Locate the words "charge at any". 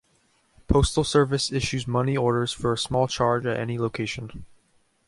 3.07-3.77